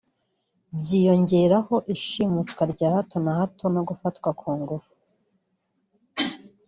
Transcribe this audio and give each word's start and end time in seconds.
byiyongeraho 0.79 1.75
ishimutwa 1.95 2.63
rya 2.73 2.89
hato 2.95 3.17
na 3.25 3.31
hato 3.39 3.65
no 3.73 3.81
gufatwa 3.89 4.29
ku 4.39 4.49
ngufu 4.59 4.91